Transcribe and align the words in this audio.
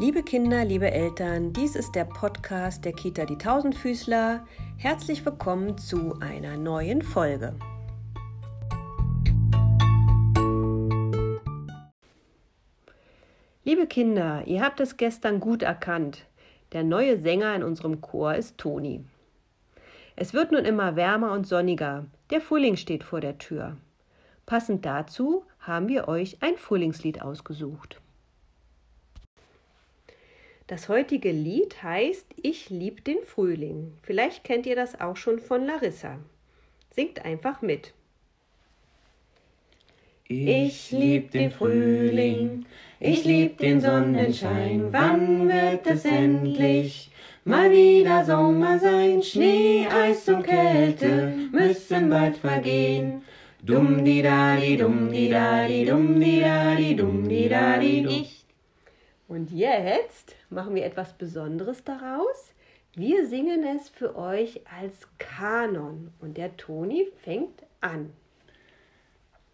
Liebe 0.00 0.22
Kinder, 0.22 0.64
liebe 0.64 0.92
Eltern, 0.92 1.52
dies 1.52 1.74
ist 1.74 1.96
der 1.96 2.04
Podcast 2.04 2.84
der 2.84 2.92
Kita 2.92 3.24
Die 3.24 3.36
Tausendfüßler. 3.36 4.46
Herzlich 4.76 5.26
willkommen 5.26 5.76
zu 5.76 6.16
einer 6.20 6.56
neuen 6.56 7.02
Folge. 7.02 7.56
Liebe 13.64 13.88
Kinder, 13.88 14.44
ihr 14.46 14.62
habt 14.62 14.78
es 14.78 14.98
gestern 14.98 15.40
gut 15.40 15.64
erkannt. 15.64 16.26
Der 16.70 16.84
neue 16.84 17.18
Sänger 17.18 17.56
in 17.56 17.64
unserem 17.64 18.00
Chor 18.00 18.36
ist 18.36 18.56
Toni. 18.56 19.04
Es 20.14 20.32
wird 20.32 20.52
nun 20.52 20.64
immer 20.64 20.94
wärmer 20.94 21.32
und 21.32 21.44
sonniger. 21.44 22.06
Der 22.30 22.40
Frühling 22.40 22.76
steht 22.76 23.02
vor 23.02 23.20
der 23.20 23.38
Tür. 23.38 23.76
Passend 24.46 24.86
dazu 24.86 25.42
haben 25.58 25.88
wir 25.88 26.06
euch 26.06 26.38
ein 26.40 26.56
Frühlingslied 26.56 27.20
ausgesucht. 27.20 28.00
Das 30.68 30.90
heutige 30.90 31.32
Lied 31.32 31.82
heißt 31.82 32.26
Ich 32.42 32.68
lieb 32.68 33.02
den 33.02 33.22
Frühling. 33.24 33.94
Vielleicht 34.02 34.44
kennt 34.44 34.66
ihr 34.66 34.76
das 34.76 35.00
auch 35.00 35.16
schon 35.16 35.38
von 35.38 35.64
Larissa. 35.64 36.18
Singt 36.90 37.24
einfach 37.24 37.62
mit. 37.62 37.94
Ich 40.24 40.90
lieb 40.90 41.30
den 41.30 41.50
Frühling, 41.50 42.66
ich 43.00 43.24
lieb 43.24 43.56
den 43.56 43.80
Sonnenschein. 43.80 44.92
Wann 44.92 45.48
wird 45.48 45.86
es 45.86 46.04
endlich 46.04 47.10
mal 47.46 47.70
wieder 47.70 48.26
Sommer 48.26 48.78
sein? 48.78 49.22
Schnee, 49.22 49.86
Eis 49.90 50.28
und 50.28 50.42
Kälte 50.42 51.32
müssen 51.50 52.10
bald 52.10 52.36
vergehen. 52.36 53.22
Dumm 53.62 54.04
di 54.04 54.20
da 54.20 54.56
di 54.56 54.76
dumm 54.76 55.10
di 55.10 55.30
da 55.30 55.66
di 55.66 55.86
dumm 55.86 56.20
di 56.20 56.40
da 56.40 56.74
di 56.74 56.94
dumm 56.94 57.26
di 57.26 57.48
da 57.48 57.78
di. 57.78 58.26
Und 59.28 59.50
jetzt 59.50 60.37
machen 60.50 60.74
wir 60.74 60.84
etwas 60.84 61.12
Besonderes 61.12 61.84
daraus. 61.84 62.52
Wir 62.94 63.26
singen 63.26 63.64
es 63.64 63.88
für 63.88 64.16
euch 64.16 64.60
als 64.80 65.06
Kanon 65.18 66.10
und 66.20 66.36
der 66.36 66.56
Toni 66.56 67.06
fängt 67.22 67.62
an. 67.80 68.10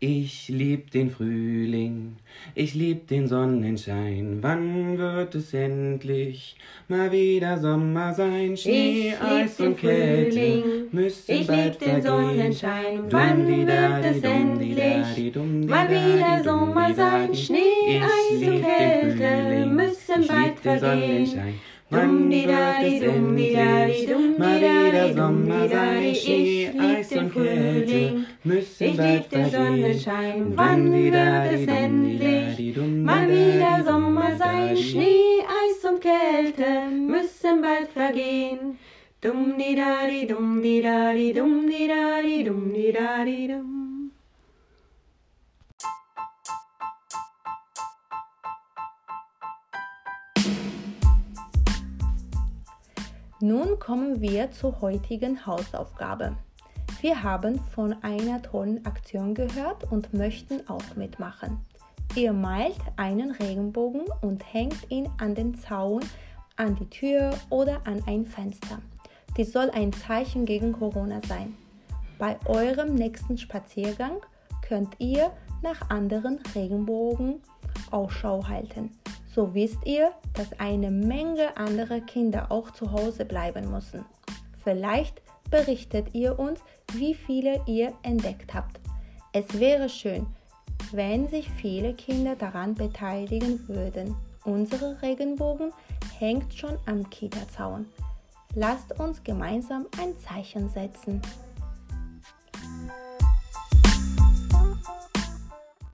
Ich 0.00 0.48
lieb 0.48 0.90
den 0.90 1.10
Frühling, 1.10 2.16
ich 2.54 2.74
lieb 2.74 3.06
den 3.08 3.26
Sonnenschein. 3.26 4.38
Wann 4.42 4.98
wird 4.98 5.34
es 5.34 5.54
endlich 5.54 6.56
mal 6.88 7.10
wieder 7.10 7.58
Sommer 7.58 8.12
sein? 8.12 8.56
Schnee, 8.56 9.14
Eis 9.14 9.58
und 9.60 9.78
Kälte 9.78 10.63
ich 11.28 11.48
lieb 11.48 11.78
den 11.78 12.02
Sonnenschein. 12.02 13.00
Wann 13.10 13.46
wird 13.46 14.04
es 14.04 14.22
endlich 14.22 15.34
mal 15.68 15.88
wieder 15.88 16.42
Sommer 16.44 16.94
sein? 16.94 17.34
Schnee, 17.34 18.00
Eis 18.00 18.48
und 18.48 18.62
Kälte 18.62 19.66
müssen 19.66 20.26
bald 20.26 20.58
vergehen. 20.60 21.54
Dum 21.90 22.30
di 22.30 22.46
da 22.46 22.82
di 22.82 22.98
dum 22.98 23.36
di 23.36 23.52
da 23.52 23.86
di 23.86 24.06
dum 24.06 24.34
di 24.36 24.60
da 24.60 25.06
di 25.06 25.14
dum 25.14 25.44
di 25.44 25.68
da 25.68 26.00
di 26.00 26.04
ich 26.10 26.26
lieb 26.26 27.08
den 27.08 27.30
Frühling, 27.30 28.26
ich 28.44 28.78
lieb 28.78 29.30
den 29.30 29.50
Sonnenschein, 29.50 30.52
wann 30.56 30.92
wird 30.92 31.52
es 31.52 31.66
endlich 31.66 32.76
mal 32.76 33.28
wieder 33.28 33.84
Sommer 33.84 34.36
sein? 34.36 34.76
Schnee, 34.76 35.42
Eis 35.42 35.84
und 35.88 36.00
Kälte 36.00 36.88
müssen 36.90 37.62
bald 37.62 37.90
vergehen. 37.92 38.78
Dum 39.24 39.56
di 39.56 39.74
da 39.74 40.06
di 40.06 40.26
dum 40.26 40.60
di 40.60 40.82
da 40.82 41.14
di 41.14 41.32
dum 41.32 41.66
di 41.66 41.86
da 41.88 42.20
di 42.20 42.44
dum 42.44 42.74
di 42.74 42.92
da 42.92 43.24
di 43.24 43.46
dum. 43.48 44.10
Nun 53.40 53.78
kommen 53.78 54.20
wir 54.20 54.52
zur 54.52 54.82
heutigen 54.82 55.46
Hausaufgabe. 55.46 56.36
Wir 57.00 57.22
haben 57.22 57.60
von 57.74 57.96
einer 58.02 58.42
tollen 58.42 58.84
Aktion 58.84 59.34
gehört 59.34 59.90
und 59.90 60.12
möchten 60.12 60.68
auch 60.68 60.96
mitmachen. 60.96 61.64
Ihr 62.14 62.34
malt 62.34 62.76
einen 62.96 63.30
Regenbogen 63.30 64.02
und 64.20 64.44
hängt 64.52 64.90
ihn 64.90 65.08
an 65.16 65.34
den 65.34 65.54
Zaun, 65.54 66.02
an 66.56 66.76
die 66.76 66.90
Tür 66.90 67.32
oder 67.48 67.80
an 67.86 68.02
ein 68.06 68.26
Fenster. 68.26 68.80
Dies 69.36 69.52
soll 69.52 69.70
ein 69.70 69.92
Zeichen 69.92 70.46
gegen 70.46 70.72
Corona 70.72 71.20
sein. 71.28 71.56
Bei 72.18 72.38
eurem 72.46 72.94
nächsten 72.94 73.36
Spaziergang 73.36 74.18
könnt 74.62 74.94
ihr 74.98 75.32
nach 75.62 75.90
anderen 75.90 76.38
Regenbogen 76.54 77.40
Ausschau 77.90 78.46
halten. 78.46 78.90
So 79.34 79.52
wisst 79.54 79.84
ihr, 79.84 80.12
dass 80.34 80.58
eine 80.60 80.90
Menge 80.90 81.56
anderer 81.56 82.00
Kinder 82.00 82.52
auch 82.52 82.70
zu 82.70 82.92
Hause 82.92 83.24
bleiben 83.24 83.70
müssen. 83.70 84.04
Vielleicht 84.62 85.20
berichtet 85.50 86.14
ihr 86.14 86.38
uns, 86.38 86.60
wie 86.92 87.14
viele 87.14 87.60
ihr 87.66 87.92
entdeckt 88.02 88.54
habt. 88.54 88.80
Es 89.32 89.58
wäre 89.58 89.88
schön, 89.88 90.26
wenn 90.92 91.28
sich 91.28 91.50
viele 91.50 91.94
Kinder 91.94 92.36
daran 92.36 92.74
beteiligen 92.74 93.66
würden. 93.68 94.14
Unsere 94.44 95.02
Regenbogen 95.02 95.72
hängt 96.18 96.54
schon 96.54 96.78
am 96.86 97.08
Kita-Zaun. 97.10 97.86
Lasst 98.56 99.00
uns 99.00 99.22
gemeinsam 99.24 99.86
ein 100.00 100.16
Zeichen 100.18 100.68
setzen. 100.68 101.20